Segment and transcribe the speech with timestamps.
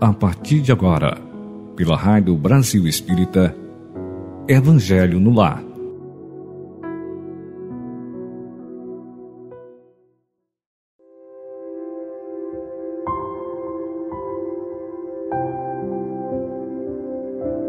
[0.00, 1.18] a partir de agora,
[1.76, 3.54] pela Rádio Brasil Espírita,
[4.48, 5.62] Evangelho no Lar.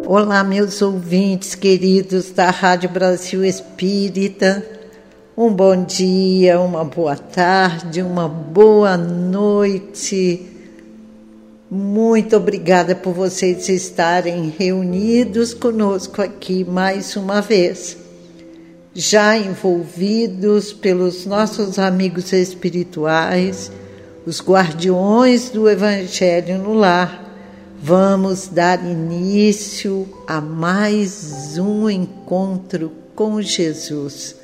[0.07, 4.65] Olá, meus ouvintes queridos da Rádio Brasil Espírita.
[5.35, 10.60] Um bom dia, uma boa tarde, uma boa noite.
[11.73, 17.95] Muito obrigada por vocês estarem reunidos conosco aqui mais uma vez.
[18.93, 23.71] Já envolvidos pelos nossos amigos espirituais,
[24.25, 27.23] os guardiões do Evangelho no lar,
[27.81, 34.35] vamos dar início a mais um encontro com Jesus.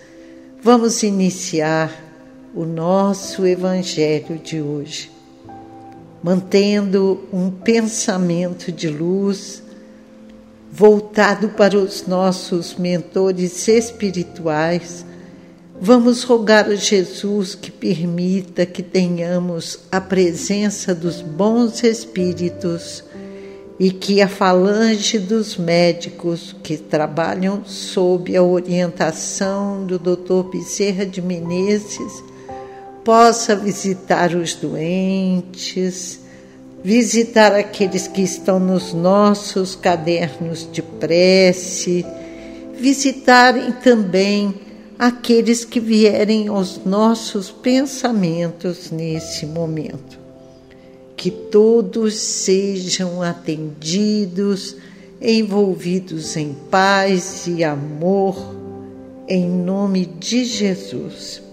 [0.63, 1.91] Vamos iniciar
[2.55, 5.16] o nosso Evangelho de hoje
[6.23, 9.63] mantendo um pensamento de luz
[10.71, 15.05] voltado para os nossos mentores espirituais,
[15.79, 23.03] vamos rogar a Jesus que permita que tenhamos a presença dos bons espíritos
[23.79, 30.49] e que a falange dos médicos que trabalham sob a orientação do Dr.
[30.51, 32.23] Bezerra de Menezes
[33.07, 36.19] possa visitar os doentes,
[36.83, 42.05] visitar aqueles que estão nos nossos cadernos de prece,
[42.77, 44.53] visitarem também
[44.99, 50.19] aqueles que vierem aos nossos pensamentos nesse momento.
[51.15, 54.75] Que todos sejam atendidos,
[55.21, 58.53] envolvidos em paz e amor,
[59.29, 61.46] em nome de Jesus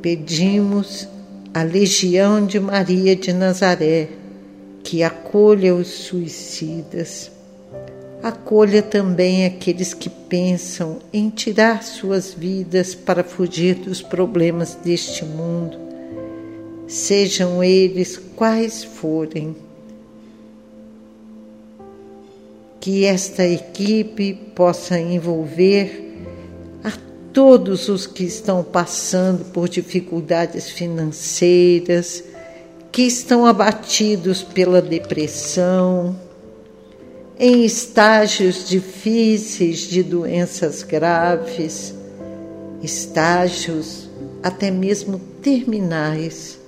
[0.00, 1.08] pedimos
[1.52, 4.08] à Legião de Maria de Nazaré
[4.82, 7.30] que acolha os suicidas,
[8.22, 15.78] acolha também aqueles que pensam em tirar suas vidas para fugir dos problemas deste mundo,
[16.88, 19.54] sejam eles quais forem.
[22.80, 26.09] Que esta equipe possa envolver
[27.32, 32.24] todos os que estão passando por dificuldades financeiras,
[32.90, 36.16] que estão abatidos pela depressão,
[37.38, 41.94] em estágios difíceis de doenças graves,
[42.82, 44.08] estágios
[44.42, 46.58] até mesmo terminais,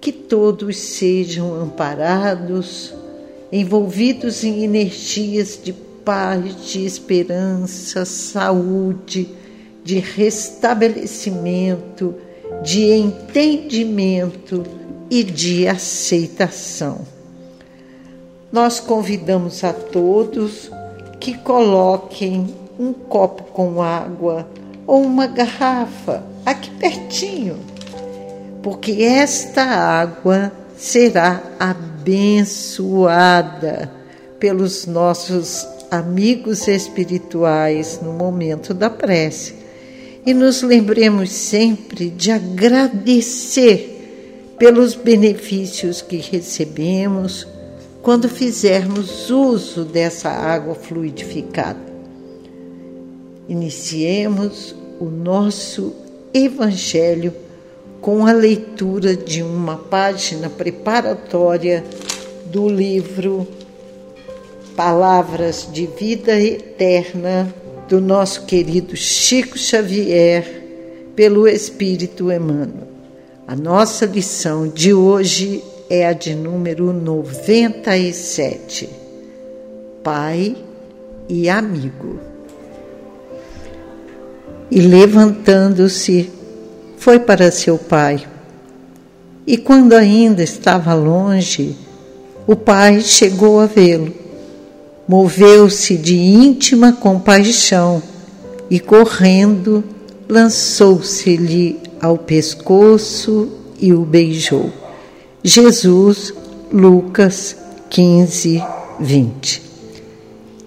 [0.00, 2.92] que todos sejam amparados,
[3.50, 9.28] envolvidos em energias de paz, de esperança, saúde,
[9.86, 12.14] de restabelecimento,
[12.64, 14.64] de entendimento
[15.08, 17.02] e de aceitação.
[18.50, 20.68] Nós convidamos a todos
[21.20, 24.48] que coloquem um copo com água
[24.88, 27.60] ou uma garrafa aqui pertinho,
[28.64, 33.08] porque esta água será abençoada
[34.40, 39.55] pelos nossos amigos espirituais no momento da prece
[40.26, 43.92] e nos lembremos sempre de agradecer
[44.58, 47.46] pelos benefícios que recebemos
[48.02, 51.78] quando fizermos uso dessa água fluidificada.
[53.48, 55.94] Iniciemos o nosso
[56.34, 57.32] Evangelho
[58.00, 61.84] com a leitura de uma página preparatória
[62.46, 63.46] do livro
[64.74, 67.54] Palavras de Vida Eterna
[67.88, 70.64] do nosso querido Chico Xavier
[71.14, 72.88] pelo Espírito Emmanuel.
[73.46, 78.88] A nossa lição de hoje é a de número 97.
[80.02, 80.56] Pai
[81.28, 82.18] e amigo.
[84.68, 86.28] E levantando-se,
[86.96, 88.26] foi para seu pai.
[89.46, 91.76] E quando ainda estava longe,
[92.48, 94.25] o pai chegou a vê-lo
[95.08, 98.02] moveu-se de íntima compaixão
[98.68, 99.84] e, correndo,
[100.28, 103.48] lançou-se-lhe ao pescoço
[103.80, 104.72] e o beijou.
[105.42, 106.34] Jesus,
[106.72, 107.56] Lucas
[107.88, 108.62] 15,
[108.98, 109.62] 20.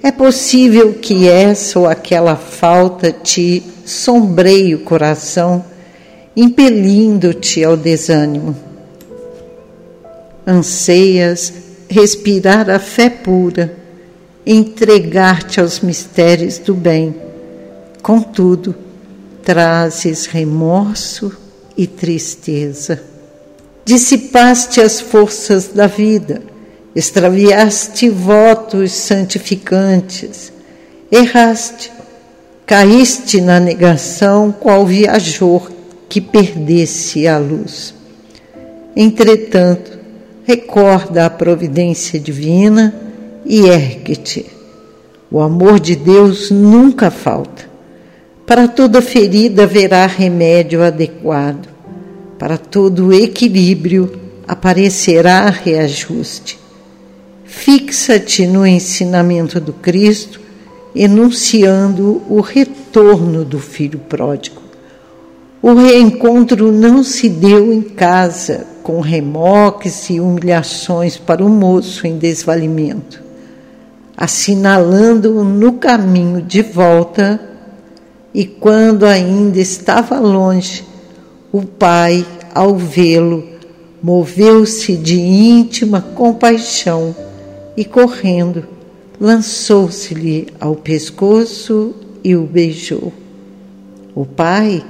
[0.01, 5.65] É possível que essa ou aquela falta te sombreie o coração,
[6.35, 8.55] impelindo-te ao desânimo.
[10.47, 11.51] Anseias
[11.89, 13.78] respirar a fé pura
[14.51, 17.15] entregar-te aos mistérios do bem.
[18.01, 18.75] Contudo,
[19.43, 21.31] trazes remorso
[21.77, 22.99] e tristeza.
[23.85, 26.41] Dissipaste as forças da vida
[26.95, 30.51] extraviaste votos santificantes,
[31.11, 31.91] erraste,
[32.65, 35.71] caíste na negação, qual viajor
[36.09, 37.93] que perdesse a luz.
[38.95, 39.99] Entretanto,
[40.43, 43.08] recorda a providência divina
[43.45, 44.45] e ergue-te.
[45.31, 47.69] O amor de Deus nunca falta.
[48.45, 51.67] Para toda ferida haverá remédio adequado.
[52.37, 54.11] Para todo equilíbrio
[54.47, 56.59] aparecerá reajuste.
[57.43, 60.39] Fixa-te no ensinamento do Cristo,
[60.95, 64.61] enunciando o retorno do filho pródigo.
[65.61, 72.17] O reencontro não se deu em casa, com remoques e humilhações para o moço em
[72.17, 73.21] desvalimento,
[74.21, 77.39] assinalando-o no caminho de volta,
[78.33, 80.83] e quando ainda estava longe,
[81.53, 83.47] o pai, ao vê-lo,
[84.03, 87.15] moveu-se de íntima compaixão
[87.77, 88.65] e, correndo,
[89.21, 93.13] lançou-se-lhe ao pescoço e o beijou.
[94.13, 94.83] O pai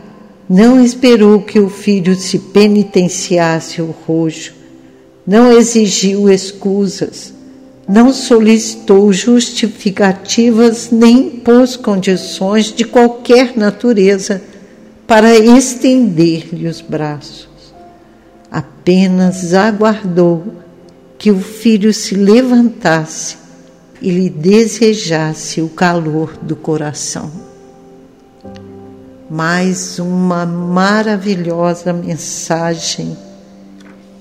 [0.50, 4.54] não esperou que o filho se penitenciasse o rojo,
[5.25, 7.38] não exigiu escusas,
[7.89, 14.41] não solicitou justificativas nem impôs condições de qualquer natureza
[15.07, 17.74] para estender-lhe os braços.
[18.51, 20.53] Apenas aguardou
[21.18, 23.38] que o filho se levantasse
[24.00, 27.50] e lhe desejasse o calor do coração
[29.30, 33.15] mais uma maravilhosa mensagem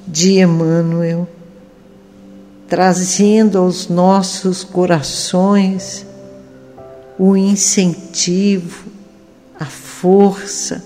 [0.07, 1.27] de Emmanuel,
[2.69, 6.07] trazendo aos nossos corações
[7.19, 8.87] o incentivo,
[9.59, 10.85] a força,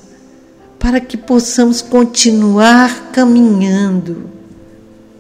[0.78, 4.30] para que possamos continuar caminhando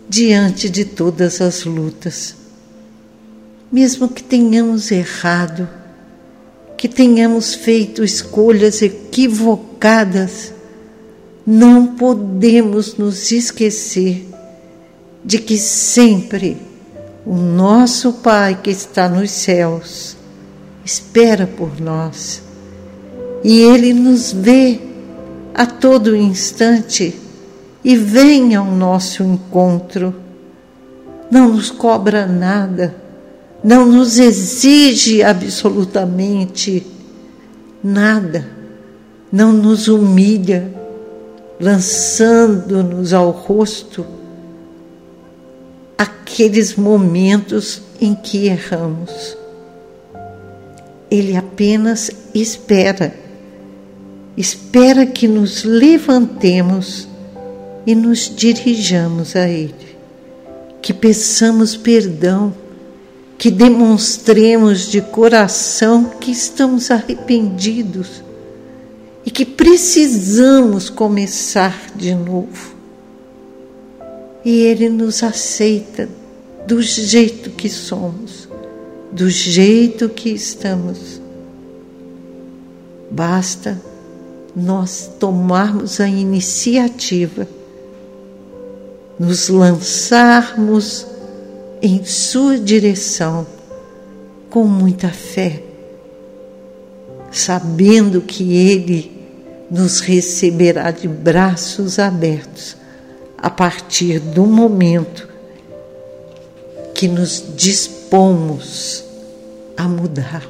[0.08, 2.34] diante de todas as lutas,
[3.70, 5.68] mesmo que tenhamos errado
[6.82, 10.52] que tenhamos feito escolhas equivocadas,
[11.46, 14.26] não podemos nos esquecer
[15.24, 16.56] de que sempre
[17.24, 20.16] o nosso Pai que está nos céus
[20.84, 22.42] espera por nós
[23.44, 24.80] e Ele nos vê
[25.54, 27.18] a todo instante
[27.84, 30.14] e vem ao nosso encontro.
[31.30, 33.02] Não nos cobra nada
[33.62, 36.84] não nos exige absolutamente
[37.82, 38.44] nada,
[39.30, 40.72] não nos humilha,
[41.60, 44.04] lançando-nos ao rosto
[46.02, 49.36] aqueles momentos em que erramos.
[51.10, 53.14] Ele apenas espera,
[54.36, 57.08] espera que nos levantemos
[57.86, 59.96] e nos dirijamos a Ele,
[60.80, 62.54] que peçamos perdão
[63.42, 68.22] que demonstremos de coração que estamos arrependidos
[69.26, 72.71] e que precisamos começar de novo.
[74.44, 76.08] E Ele nos aceita
[76.66, 78.48] do jeito que somos,
[79.10, 81.20] do jeito que estamos.
[83.10, 83.80] Basta
[84.54, 87.46] nós tomarmos a iniciativa,
[89.18, 91.06] nos lançarmos
[91.80, 93.46] em sua direção
[94.50, 95.62] com muita fé,
[97.30, 99.10] sabendo que Ele
[99.70, 102.81] nos receberá de braços abertos
[103.42, 105.28] a partir do momento
[106.94, 109.04] que nos dispomos
[109.76, 110.48] a mudar,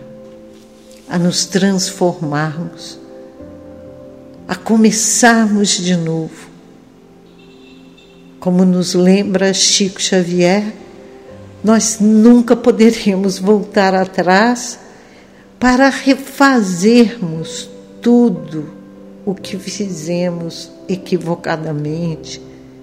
[1.09, 2.99] a nos transformarmos,
[4.47, 6.53] a começarmos de novo.
[8.39, 10.75] Como nos lembra Chico Xavier,
[11.65, 14.79] nós nunca poderemos voltar atrás
[15.59, 17.71] para refazermos
[18.03, 18.75] tudo
[19.25, 22.43] o que fizemos equivocadamente,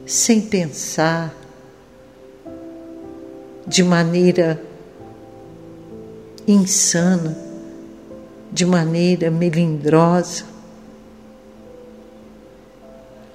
[0.10, 1.32] sem pensar,
[3.68, 4.60] de maneira
[6.48, 7.38] insana,
[8.52, 10.46] de maneira melindrosa.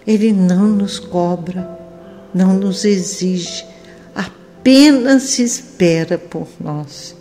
[0.04, 1.78] Ele não nos cobra,
[2.34, 3.64] não nos exige
[4.12, 7.14] apenas espera por nós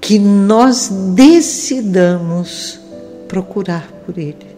[0.00, 2.80] que nós decidamos
[3.28, 4.54] procurar por Ele.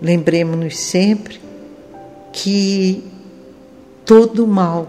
[0.00, 1.41] Lembremos-nos sempre
[2.32, 3.04] que
[4.04, 4.88] todo mal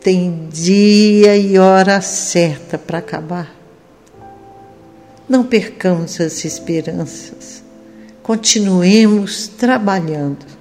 [0.00, 3.54] tem dia e hora certa para acabar.
[5.28, 7.62] Não percamos as esperanças.
[8.22, 10.58] Continuemos trabalhando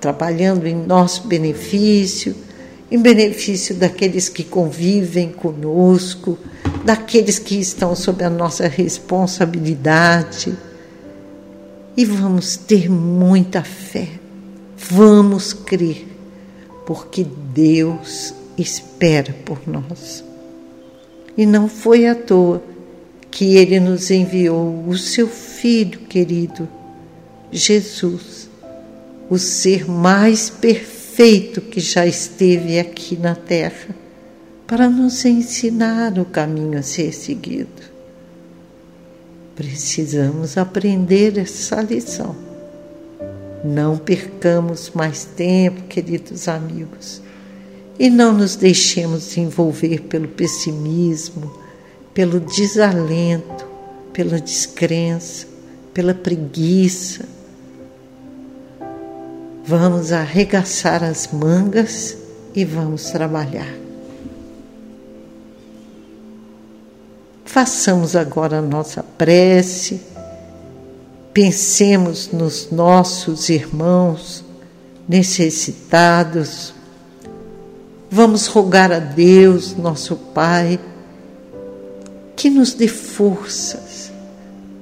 [0.00, 2.34] trabalhando em nosso benefício,
[2.90, 6.38] em benefício daqueles que convivem conosco,
[6.84, 10.56] daqueles que estão sob a nossa responsabilidade.
[11.96, 14.08] E vamos ter muita fé,
[14.88, 16.06] vamos crer,
[16.86, 20.24] porque Deus espera por nós.
[21.36, 22.62] E não foi à toa
[23.30, 26.68] que Ele nos enviou o Seu Filho querido,
[27.52, 28.48] Jesus,
[29.30, 33.94] o ser mais perfeito que já esteve aqui na terra
[34.66, 37.68] para nos ensinar o caminho a ser seguido.
[39.54, 42.47] Precisamos aprender essa lição.
[43.64, 47.20] Não percamos mais tempo, queridos amigos,
[47.98, 51.52] e não nos deixemos envolver pelo pessimismo,
[52.14, 53.66] pelo desalento,
[54.12, 55.46] pela descrença,
[55.92, 57.38] pela preguiça
[59.68, 62.16] Vamos arregaçar as mangas
[62.54, 63.70] e vamos trabalhar.
[67.44, 70.00] Façamos agora a nossa prece,
[71.40, 74.44] pensemos nos nossos irmãos
[75.08, 76.74] necessitados.
[78.10, 80.80] Vamos rogar a Deus, nosso Pai,
[82.34, 84.10] que nos dê forças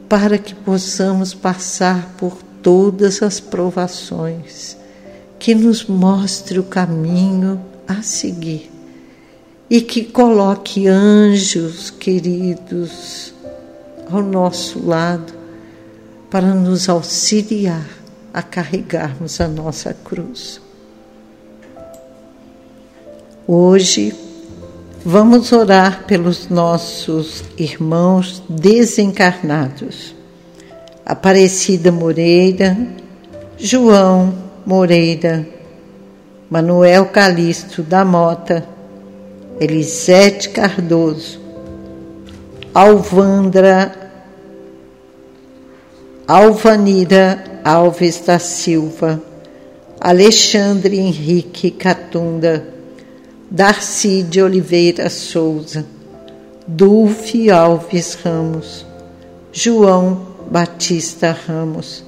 [0.08, 4.78] para que possamos passar por todas as provações,
[5.38, 8.70] que nos mostre o caminho a seguir
[9.68, 13.34] e que coloque anjos queridos
[14.10, 15.36] ao nosso lado
[16.30, 17.86] para nos auxiliar
[18.32, 20.60] a carregarmos a nossa cruz.
[23.46, 24.14] Hoje
[25.04, 30.14] vamos orar pelos nossos irmãos desencarnados.
[31.04, 32.76] Aparecida Moreira,
[33.56, 34.34] João
[34.66, 35.46] Moreira,
[36.50, 38.66] Manuel Calixto da Mota,
[39.60, 41.40] Elisete Cardoso,
[42.74, 44.05] Alvandra,
[46.28, 49.22] Alvanira Alves da Silva,
[50.00, 52.66] Alexandre Henrique Catunda,
[53.48, 55.86] Darcy de Oliveira Souza,
[56.66, 58.84] Dulce Alves Ramos,
[59.52, 62.04] João Batista Ramos,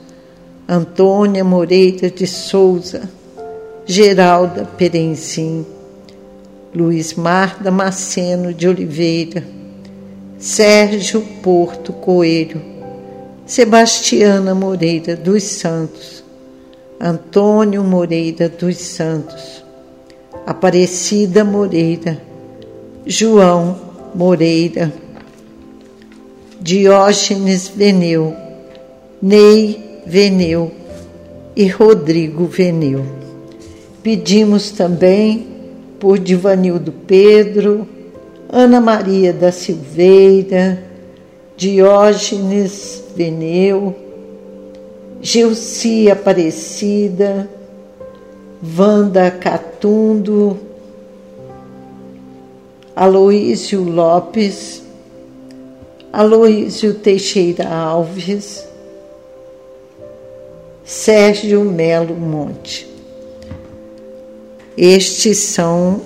[0.69, 3.09] Antônia Moreira de Souza,
[3.87, 5.65] Geralda Perenzim,
[6.75, 9.45] Luiz Mar Damasceno de Oliveira,
[10.41, 12.78] Sérgio Porto Coelho,
[13.49, 16.23] Sebastiana Moreira dos Santos,
[17.01, 19.65] Antônio Moreira dos Santos,
[20.47, 22.21] Aparecida Moreira,
[23.07, 23.81] João
[24.15, 24.93] Moreira,
[26.61, 28.37] Diógenes Veneu,
[29.23, 30.71] Ney Veneu
[31.57, 33.07] e Rodrigo Veneu.
[34.03, 35.47] Pedimos também
[35.99, 37.89] por Divanildo Pedro,
[38.51, 40.88] Ana Maria da Silveira,
[41.59, 43.93] Diógenes Veneu,
[45.21, 47.51] Geuci Aparecida,
[48.79, 50.57] Wanda Catundo,
[52.95, 54.85] Aloísio Lopes,
[56.13, 58.65] Aloísio Teixeira Alves,
[60.85, 62.89] Sérgio Melo Monte.
[64.77, 66.01] Estes são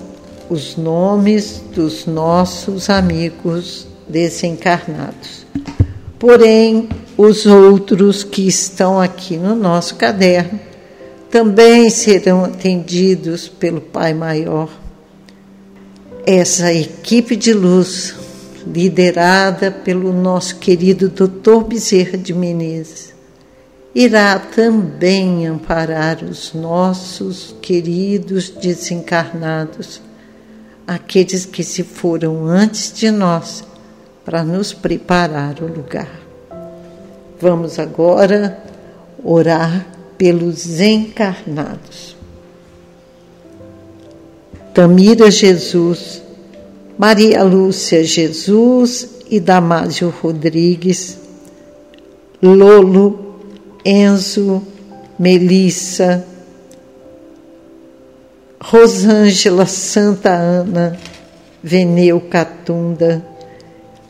[0.49, 5.42] os nomes dos nossos amigos desencarnados.
[6.17, 10.59] Porém, os outros que estão aqui no nosso caderno
[11.29, 14.69] também serão atendidos pelo Pai Maior.
[16.25, 18.15] Essa equipe de luz
[18.65, 21.63] liderada pelo nosso querido Dr.
[21.67, 23.13] Bezerra de Menezes,
[23.93, 30.01] irá também amparar os nossos queridos desencarnados,
[30.87, 33.63] aqueles que se foram antes de nós
[34.25, 36.09] para nos preparar o lugar.
[37.39, 38.63] Vamos agora
[39.23, 39.85] orar
[40.17, 42.15] pelos encarnados.
[44.73, 46.21] Tamira Jesus,
[46.97, 51.17] Maria Lúcia Jesus e Damásio Rodrigues,
[52.41, 53.35] Lolo,
[53.85, 54.63] Enzo,
[55.19, 56.25] Melissa,
[58.59, 60.97] Rosângela Santa Ana,
[61.61, 63.32] Veneu Catunda,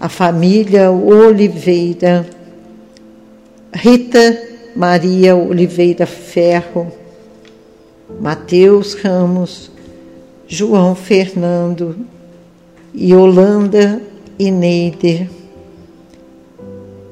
[0.03, 2.27] a família Oliveira,
[3.73, 4.37] Rita
[4.75, 6.91] Maria Oliveira Ferro,
[8.19, 9.71] Mateus Ramos,
[10.45, 11.95] João Fernando,
[12.93, 14.01] Yolanda
[14.37, 15.29] e Neider,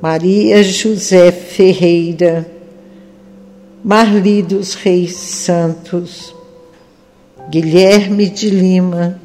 [0.01, 2.45] Maria José Ferreira,
[3.81, 6.35] Marli dos Reis Santos,
[7.49, 9.17] Guilherme de Lima,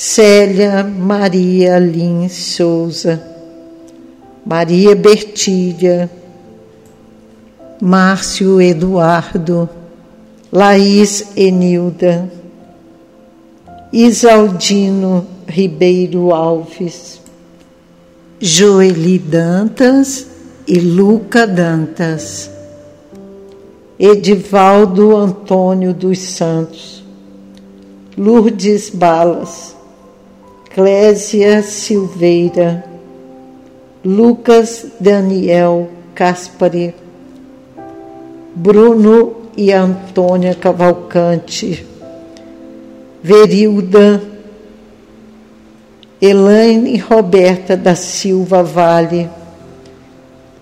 [0.00, 3.20] Célia Maria Lins Souza,
[4.46, 6.08] Maria Bertilha,
[7.82, 9.68] Márcio Eduardo,
[10.52, 12.30] Laís Enilda,
[13.92, 17.20] Isaldino Ribeiro Alves,
[18.38, 20.28] Joeli Dantas
[20.68, 22.48] e Luca Dantas,
[23.98, 27.02] Edivaldo Antônio dos Santos,
[28.16, 29.76] Lourdes Balas,
[30.78, 32.84] Clésia Silveira,
[34.04, 36.94] Lucas Daniel Caspari,
[38.54, 41.84] Bruno e Antônia Cavalcante,
[43.20, 44.22] Verilda,
[46.22, 49.28] Elaine Roberta da Silva Vale,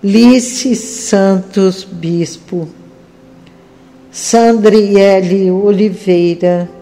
[0.03, 2.67] Lice Santos Bispo,
[4.09, 6.76] Sandriele Oliveira,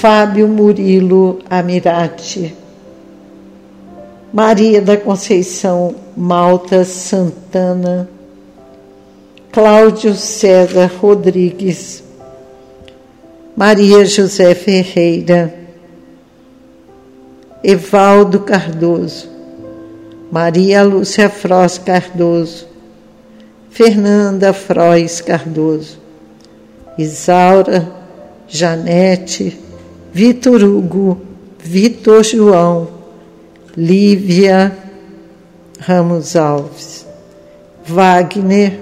[0.00, 2.56] Fábio Murilo Amirati,
[4.32, 8.08] Maria da Conceição Malta Santana,
[9.52, 12.02] Cláudio César Rodrigues,
[13.56, 15.52] Maria José Ferreira,
[17.62, 19.28] Evaldo Cardoso,
[20.30, 22.66] Maria Lúcia Froz Cardoso,
[23.70, 25.98] Fernanda Frois Cardoso,
[26.96, 27.99] Isaura,
[28.52, 29.56] Janete,
[30.12, 31.20] Vitor Hugo,
[31.56, 32.88] Vitor João,
[33.76, 34.76] Lívia
[35.78, 37.06] Ramos Alves,
[37.86, 38.76] Wagner,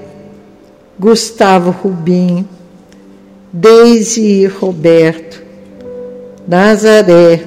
[0.99, 2.49] Gustavo Rubim,
[3.53, 5.43] Deise Roberto,
[6.49, 7.47] Nazaré,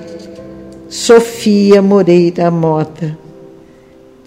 [0.89, 3.17] Sofia Moreira Mota,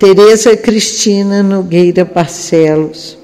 [0.01, 3.17] Tereza Cristina Nogueira Barcelos,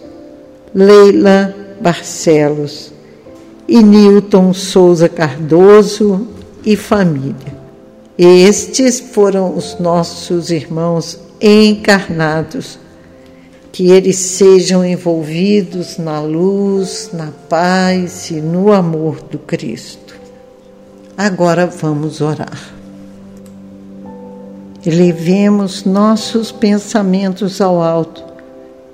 [0.73, 3.00] Leila Barcelos
[3.71, 6.27] e Newton Souza Cardoso
[6.67, 7.57] e família.
[8.19, 12.81] Estes foram os nossos irmãos encarnados
[13.71, 20.17] que eles sejam envolvidos na luz, na paz e no amor do Cristo.
[21.17, 22.75] Agora vamos orar.
[24.85, 28.25] Elevemos nossos pensamentos ao alto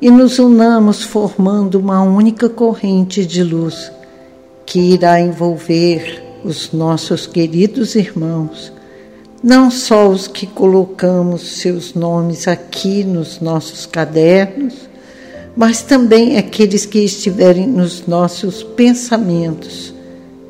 [0.02, 3.95] e nos unamos formando uma única corrente de luz
[4.66, 8.76] que irá envolver os nossos queridos irmãos
[9.46, 14.74] não só os que colocamos seus nomes aqui nos nossos cadernos,
[15.56, 19.94] mas também aqueles que estiverem nos nossos pensamentos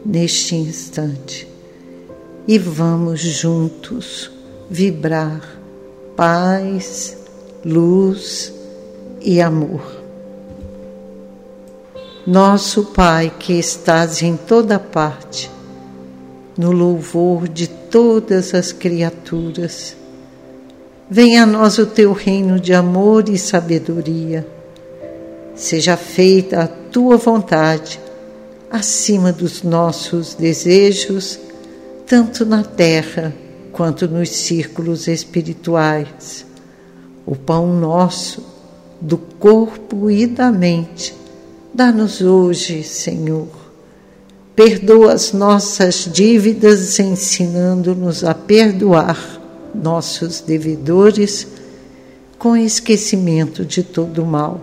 [0.05, 1.47] neste instante.
[2.49, 4.31] E vamos juntos
[4.71, 5.61] vibrar
[6.17, 7.19] paz,
[7.65, 8.51] luz
[9.21, 9.96] e amor.
[12.27, 15.49] Nosso Pai que estás em toda parte,
[16.59, 19.95] no louvor de todas as criaturas.
[21.09, 24.45] Venha a nós o teu reino de amor e sabedoria.
[25.55, 28.01] Seja feita a tua vontade,
[28.73, 31.39] acima dos nossos desejos,
[32.09, 33.33] tanto na terra
[33.71, 36.45] quanto nos círculos espirituais.
[37.25, 38.45] O pão nosso,
[39.01, 41.15] do corpo e da mente,
[41.77, 43.67] dá-nos hoje, Senhor
[44.57, 49.39] Perdoa as nossas dívidas, ensinando-nos a perdoar
[49.75, 51.47] nossos devedores
[52.39, 54.59] com esquecimento de todo o mal.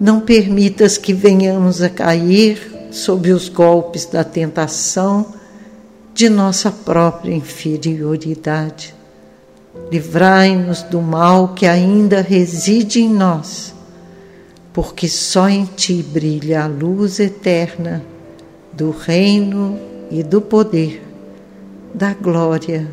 [0.00, 5.24] Não permitas que venhamos a cair sob os golpes da tentação
[6.12, 8.92] de nossa própria inferioridade.
[9.90, 13.73] Livrai-nos do mal que ainda reside em nós,
[14.74, 18.04] porque só em ti brilha a luz eterna
[18.72, 19.78] do reino
[20.10, 21.00] e do poder,
[21.94, 22.92] da glória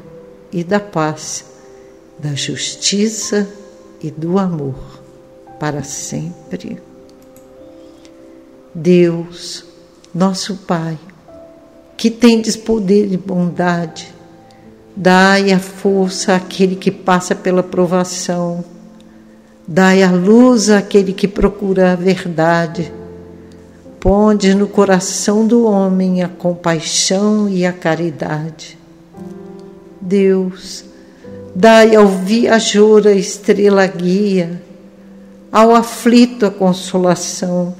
[0.51, 1.43] e da paz,
[2.19, 3.49] da justiça
[3.99, 5.01] e do amor
[5.59, 6.79] para sempre.
[8.73, 9.65] Deus,
[10.13, 10.99] nosso Pai,
[11.97, 14.13] que tendes poder e bondade,
[14.95, 18.63] dai a força àquele que passa pela provação,
[19.71, 22.91] dai a luz àquele que procura a verdade
[24.01, 28.75] Ponde no coração do homem a compaixão e a caridade.
[30.01, 30.84] Deus,
[31.53, 34.60] dai ao viajor a estrela guia,
[35.51, 37.75] ao aflito a consolação,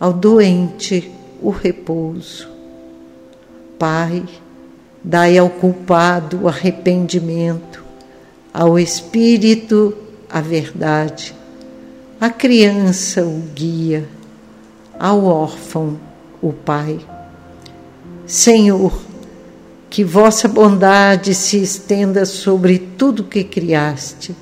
[0.00, 2.48] ao doente o repouso.
[3.78, 4.24] Pai,
[5.04, 7.84] dai ao culpado o arrependimento,
[8.50, 9.94] ao espírito
[10.32, 11.34] a verdade,
[12.18, 14.08] à criança o guia
[14.98, 15.98] ao órfão
[16.40, 16.98] o Pai,
[18.26, 18.92] Senhor,
[19.90, 24.34] que vossa bondade se estenda sobre tudo que criaste.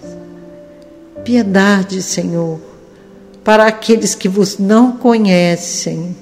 [1.24, 2.61] Piedade, Senhor,
[3.42, 6.16] para aqueles que vos não conhecem,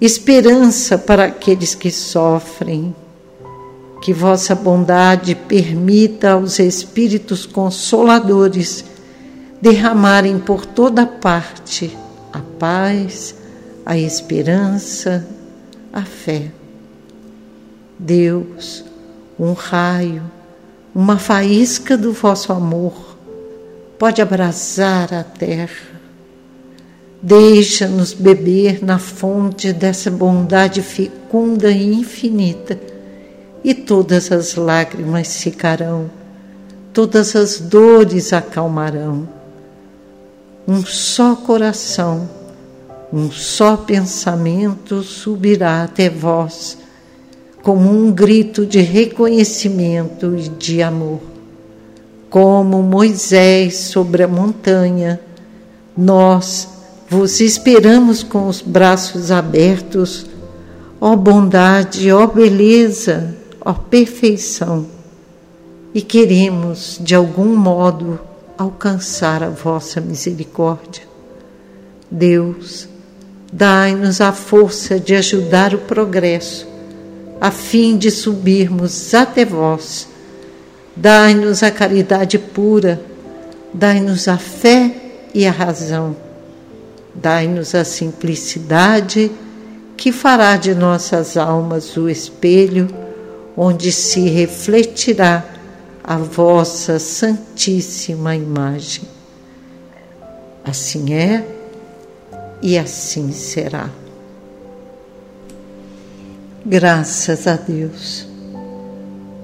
[0.00, 2.94] esperança para aqueles que sofrem.
[4.02, 8.84] Que vossa bondade permita aos Espíritos Consoladores
[9.60, 11.96] derramarem por toda parte
[12.32, 13.32] a paz,
[13.86, 15.24] a esperança,
[15.92, 16.50] a fé.
[17.96, 18.84] Deus,
[19.38, 20.24] um raio,
[20.92, 23.16] uma faísca do vosso amor
[24.00, 25.92] pode abrasar a terra.
[27.22, 32.91] Deixa-nos beber na fonte dessa bondade fecunda e infinita,
[33.64, 36.10] e todas as lágrimas secarão,
[36.92, 39.28] todas as dores acalmarão.
[40.66, 42.28] Um só coração,
[43.12, 46.78] um só pensamento subirá até vós
[47.62, 51.20] como um grito de reconhecimento e de amor.
[52.28, 55.20] Como Moisés sobre a montanha,
[55.96, 56.68] nós
[57.08, 60.26] vos esperamos com os braços abertos,
[61.00, 64.86] ó bondade, ó beleza, ó perfeição,
[65.94, 68.18] e queremos, de algum modo,
[68.56, 71.02] alcançar a vossa misericórdia.
[72.10, 72.88] Deus,
[73.52, 76.72] dai-nos a força de ajudar o progresso
[77.42, 80.06] a fim de subirmos até vós.
[80.94, 83.02] Dai-nos a caridade pura,
[83.74, 84.94] dai-nos a fé
[85.34, 86.14] e a razão.
[87.12, 89.28] Dai-nos a simplicidade
[89.96, 92.86] que fará de nossas almas o espelho
[93.56, 95.44] onde se refletirá
[96.02, 99.04] a vossa santíssima imagem.
[100.64, 101.46] Assim é
[102.60, 103.90] e assim será.
[106.64, 108.26] Graças a Deus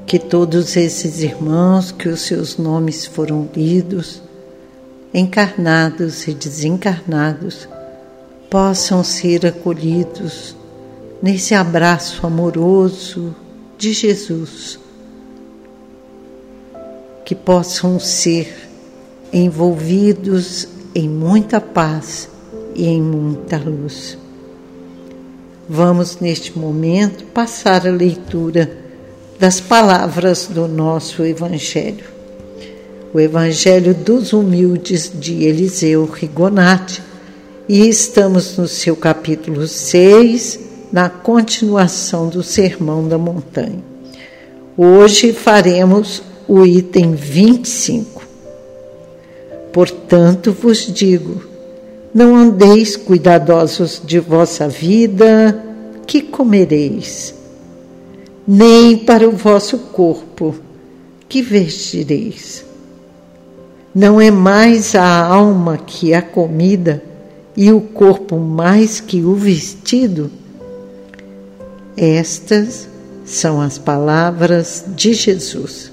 [0.06, 4.22] que todos esses irmãos que os seus nomes foram lidos,
[5.12, 7.68] encarnados e desencarnados,
[8.48, 10.56] possam ser acolhidos
[11.22, 13.34] nesse abraço amoroso
[13.78, 14.78] de Jesus,
[17.24, 18.68] que possam ser
[19.32, 22.28] envolvidos em muita paz
[22.74, 24.18] e em muita luz.
[25.68, 28.76] Vamos, neste momento, passar a leitura
[29.38, 32.04] das palavras do nosso Evangelho.
[33.14, 37.00] O Evangelho dos Humildes de Eliseu Rigonati,
[37.68, 43.82] e estamos no seu capítulo 6, na continuação do Sermão da Montanha.
[44.76, 48.22] Hoje faremos o item 25.
[49.72, 51.42] Portanto, vos digo,
[52.14, 55.64] não andeis cuidadosos de vossa vida,
[56.06, 57.34] que comereis,
[58.46, 60.54] nem para o vosso corpo,
[61.28, 62.64] que vestireis.
[63.94, 67.02] Não é mais a alma que a comida
[67.56, 70.30] e o corpo mais que o vestido?
[71.98, 72.88] Estas
[73.24, 75.90] são as palavras de Jesus.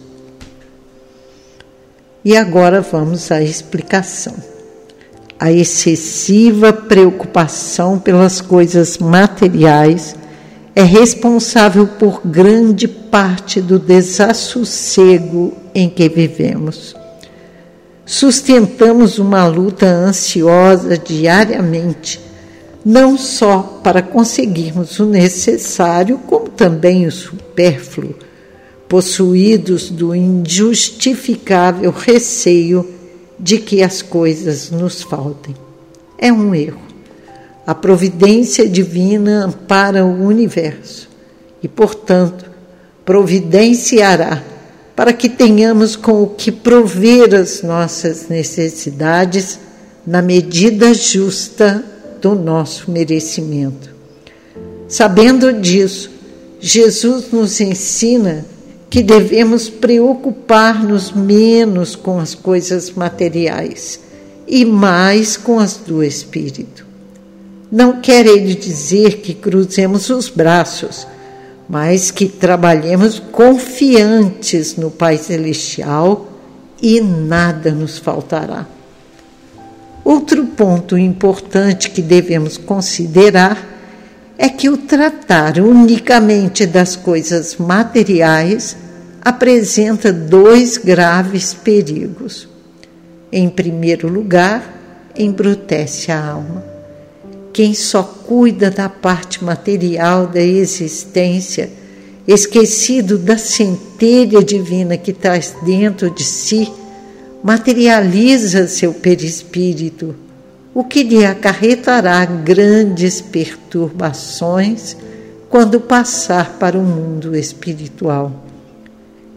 [2.24, 4.36] E agora vamos à explicação
[5.40, 10.16] a excessiva preocupação pelas coisas materiais
[10.74, 16.96] é responsável por grande parte do desassossego em que vivemos.
[18.06, 22.20] Sustentamos uma luta ansiosa diariamente,
[22.86, 28.14] não só para conseguirmos o necessário, como também o supérfluo,
[28.88, 32.88] possuídos do injustificável receio
[33.40, 35.56] de que as coisas nos faltem.
[36.16, 36.80] É um erro.
[37.66, 41.10] A providência divina ampara o universo
[41.64, 42.46] e, portanto,
[43.04, 44.44] providenciará
[44.96, 49.60] para que tenhamos com o que prover as nossas necessidades
[50.06, 51.84] na medida justa
[52.26, 53.92] do nosso merecimento.
[54.88, 56.10] Sabendo disso,
[56.60, 58.44] Jesus nos ensina
[58.90, 64.00] que devemos preocupar-nos menos com as coisas materiais
[64.48, 66.84] e mais com as do espírito.
[67.72, 71.06] Não quer ele dizer que cruzemos os braços,
[71.70, 76.28] mas que trabalhemos confiantes no Pai Celestial
[76.82, 78.75] e nada nos faltará.
[80.06, 83.58] Outro ponto importante que devemos considerar
[84.38, 88.78] é que o tratar unicamente das coisas materiais
[89.22, 92.48] apresenta dois graves perigos.
[93.32, 96.76] Em primeiro lugar, embrutece a alma.
[97.56, 101.70] quem só cuida da parte material da existência,
[102.28, 106.70] esquecido da centelha divina que traz dentro de si,
[107.46, 110.16] materializa seu perispírito,
[110.74, 114.98] o que lhe acarretará grandes perturbações
[115.48, 118.44] quando passar para o mundo espiritual.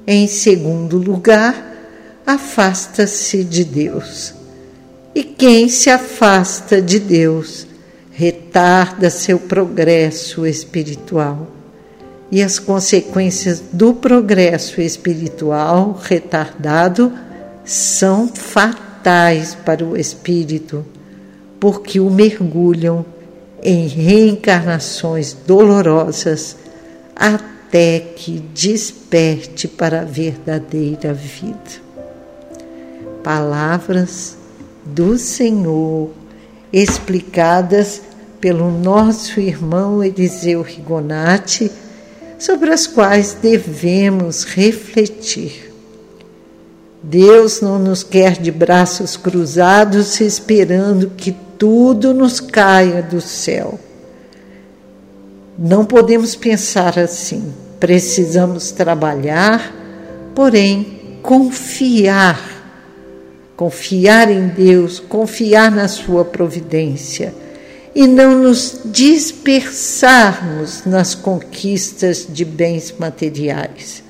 [0.06, 1.76] Em segundo lugar,
[2.26, 4.32] afasta-se de Deus.
[5.14, 7.66] E quem se afasta de Deus
[8.10, 11.46] retarda seu progresso espiritual.
[12.32, 17.27] E as consequências do progresso espiritual retardado
[17.68, 20.86] são fatais para o espírito,
[21.60, 23.04] porque o mergulham
[23.62, 26.56] em reencarnações dolorosas
[27.14, 31.88] até que desperte para a verdadeira vida.
[33.22, 34.38] Palavras
[34.86, 36.10] do Senhor
[36.72, 38.00] explicadas
[38.40, 41.70] pelo nosso irmão Eliseu Rigonati,
[42.38, 45.67] sobre as quais devemos refletir.
[47.02, 53.78] Deus não nos quer de braços cruzados esperando que tudo nos caia do céu.
[55.58, 57.52] Não podemos pensar assim.
[57.80, 59.72] Precisamos trabalhar,
[60.34, 62.56] porém confiar.
[63.56, 67.34] Confiar em Deus, confiar na Sua providência
[67.94, 74.04] e não nos dispersarmos nas conquistas de bens materiais.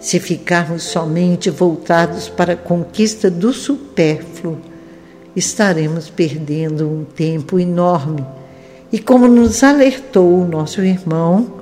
[0.00, 4.58] Se ficarmos somente voltados para a conquista do supérfluo,
[5.34, 8.24] estaremos perdendo um tempo enorme.
[8.92, 11.60] E como nos alertou o nosso irmão,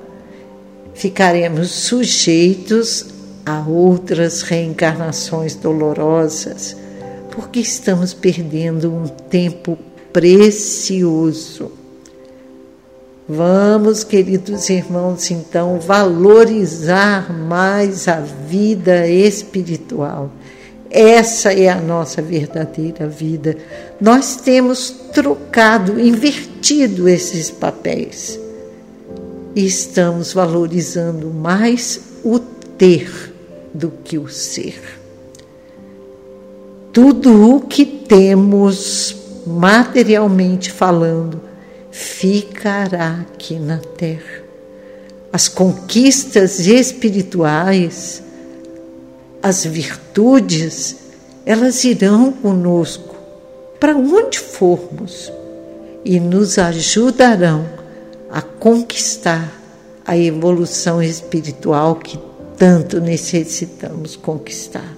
[0.93, 3.07] ficaremos sujeitos
[3.45, 6.77] a outras reencarnações dolorosas,
[7.31, 9.77] porque estamos perdendo um tempo
[10.13, 11.71] precioso.
[13.27, 20.31] Vamos, queridos irmãos, então valorizar mais a vida espiritual.
[20.89, 23.57] Essa é a nossa verdadeira vida.
[23.99, 28.39] Nós temos trocado, invertido esses papéis
[29.65, 33.33] estamos valorizando mais o ter
[33.73, 34.79] do que o ser.
[36.93, 41.39] Tudo o que temos materialmente falando,
[41.97, 44.43] ficará aqui na terra.
[45.33, 48.21] As conquistas espirituais,
[49.41, 50.95] as virtudes,
[51.43, 53.15] elas irão conosco
[53.79, 55.31] para onde formos
[56.05, 57.67] e nos ajudarão
[58.29, 59.51] a conquistar
[60.05, 62.19] a evolução espiritual que
[62.57, 64.95] tanto necessitamos conquistar.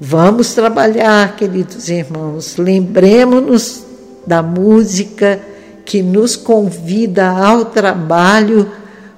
[0.00, 2.56] Vamos trabalhar, queridos irmãos.
[2.56, 3.84] Lembremos-nos
[4.26, 5.51] da música
[5.84, 8.70] que nos convida ao trabalho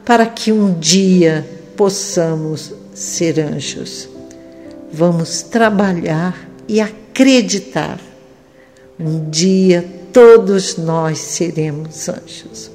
[0.05, 1.46] para que um dia
[1.77, 4.09] possamos ser anjos.
[4.92, 7.98] Vamos trabalhar e acreditar.
[8.98, 12.70] Um dia todos nós seremos anjos.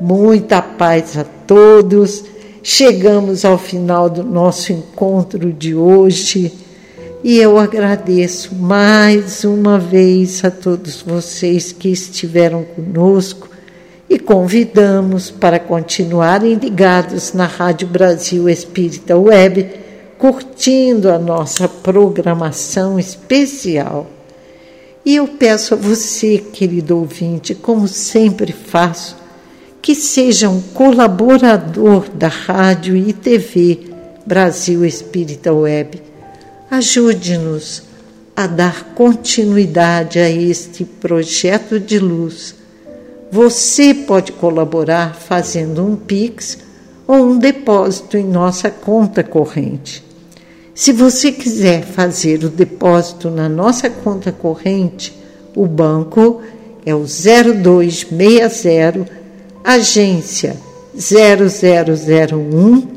[0.00, 2.24] Muita paz a todos.
[2.62, 6.61] Chegamos ao final do nosso encontro de hoje
[7.24, 13.48] e eu agradeço mais uma vez a todos vocês que estiveram conosco
[14.10, 19.70] e convidamos para continuarem ligados na Rádio Brasil Espírita Web,
[20.18, 24.10] curtindo a nossa programação especial.
[25.04, 29.16] E eu peço a você, querido ouvinte, como sempre faço,
[29.80, 33.78] que seja um colaborador da Rádio e TV
[34.26, 36.11] Brasil Espírita Web
[36.72, 37.84] Ajude-nos
[38.34, 42.54] a dar continuidade a este projeto de luz.
[43.30, 46.56] Você pode colaborar fazendo um Pix
[47.06, 50.02] ou um depósito em nossa conta corrente.
[50.74, 55.14] Se você quiser fazer o depósito na nossa conta corrente,
[55.54, 56.40] o banco
[56.86, 59.06] é o 0260
[59.62, 60.56] agência
[60.96, 62.88] 0001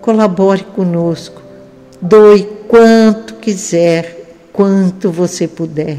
[0.00, 1.42] Colabore conosco,
[2.00, 5.98] doe quanto quiser, quanto você puder.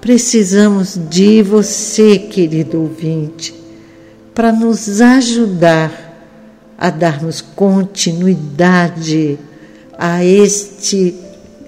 [0.00, 3.54] Precisamos de você, querido ouvinte,
[4.34, 6.06] para nos ajudar
[6.78, 9.38] a darmos continuidade
[9.98, 11.14] a este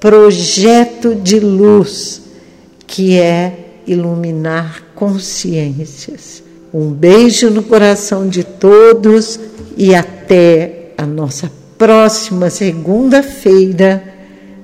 [0.00, 2.22] projeto de luz
[2.87, 6.42] que é iluminar consciências.
[6.72, 9.38] Um beijo no coração de todos
[9.76, 14.02] e até a nossa próxima segunda-feira,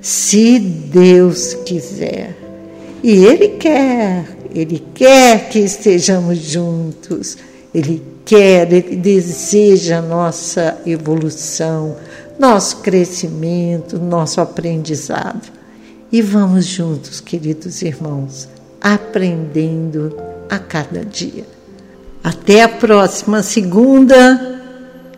[0.01, 2.35] se Deus quiser.
[3.01, 7.37] E Ele quer, Ele quer que estejamos juntos,
[7.73, 11.95] Ele quer, Ele deseja nossa evolução,
[12.39, 15.51] nosso crescimento, nosso aprendizado.
[16.11, 18.47] E vamos juntos, queridos irmãos,
[18.79, 20.15] aprendendo
[20.49, 21.45] a cada dia.
[22.23, 24.61] Até a próxima segunda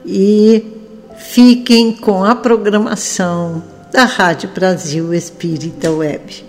[0.06, 0.65] e
[1.17, 6.46] fiquem com a programação da Rádio Brasil Espírita Web.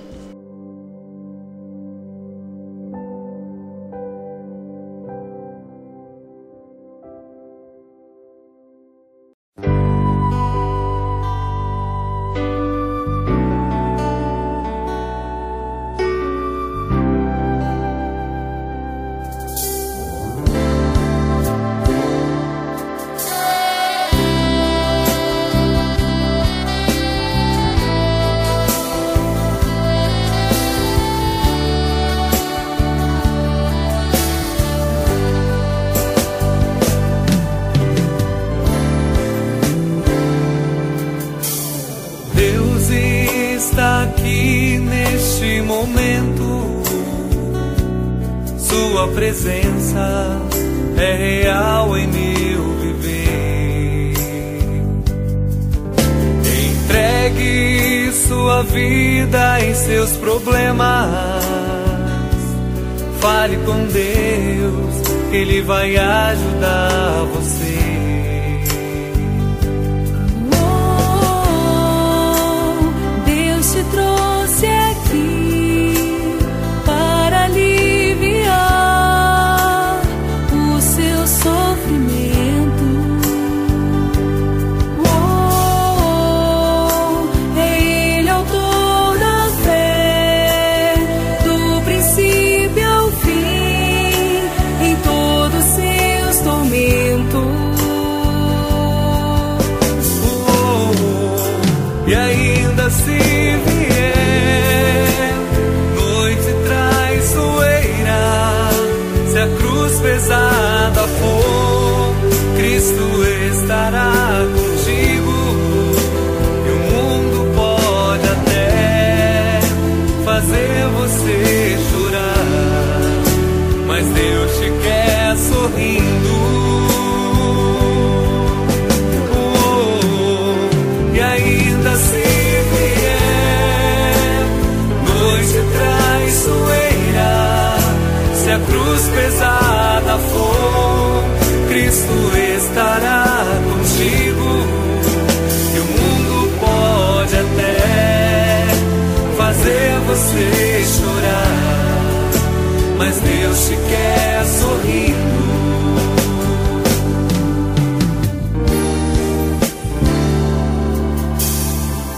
[153.58, 155.38] sequer sorrindo.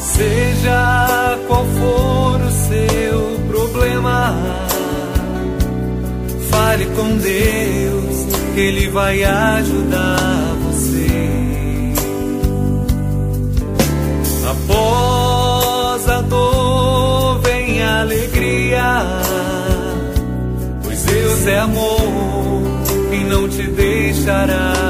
[0.00, 4.36] Seja qual for o seu problema,
[6.50, 8.26] fale com Deus,
[8.56, 10.49] Ele vai ajudar.
[21.40, 22.02] Deus é amor
[23.12, 24.89] e não te deixará.